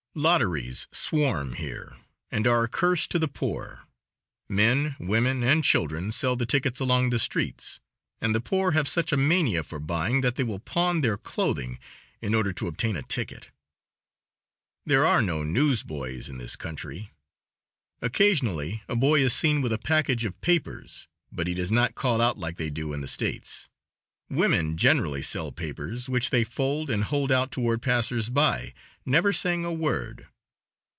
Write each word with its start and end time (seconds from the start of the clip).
Lotteries 0.13 0.87
swarm 0.91 1.53
here, 1.53 1.95
and 2.29 2.45
are 2.45 2.65
a 2.65 2.67
curse 2.67 3.07
to 3.07 3.17
the 3.17 3.29
poor. 3.29 3.87
Men, 4.49 4.97
women, 4.99 5.41
and 5.41 5.63
children 5.63 6.11
sell 6.11 6.35
the 6.35 6.45
tickets 6.45 6.81
along 6.81 7.11
the 7.11 7.17
streets, 7.17 7.79
and 8.19 8.35
the 8.35 8.41
poor 8.41 8.71
have 8.71 8.89
such 8.89 9.13
a 9.13 9.15
mania 9.17 9.63
for 9.63 9.79
buying 9.79 10.19
that 10.19 10.35
they 10.35 10.43
will 10.43 10.59
pawn 10.59 10.99
their 10.99 11.15
clothing 11.17 11.79
in 12.21 12.35
order 12.35 12.51
to 12.51 12.67
obtain 12.67 12.97
a 12.97 13.03
ticket. 13.03 13.51
There 14.85 15.05
are 15.05 15.21
no 15.21 15.45
newsboys 15.45 16.27
in 16.27 16.39
this 16.39 16.57
country. 16.57 17.11
Occasionally 18.01 18.83
a 18.89 18.97
boy 18.97 19.21
is 19.21 19.31
seen 19.33 19.61
with 19.61 19.71
a 19.71 19.77
package 19.77 20.25
of 20.25 20.41
papers, 20.41 21.07
but 21.31 21.47
he 21.47 21.53
does 21.53 21.71
not 21.71 21.95
call 21.95 22.19
out 22.19 22.37
like 22.37 22.57
they 22.57 22.69
do 22.69 22.91
in 22.91 22.99
the 22.99 23.07
States. 23.07 23.69
Women 24.29 24.77
generally 24.77 25.21
sell 25.21 25.51
papers, 25.51 26.07
which 26.07 26.29
they 26.29 26.45
fold 26.45 26.89
and 26.89 27.03
hold 27.03 27.33
out 27.33 27.51
toward 27.51 27.81
passers 27.81 28.29
by, 28.29 28.73
never 29.05 29.33
saying 29.33 29.65
a 29.65 29.73
word. 29.73 30.25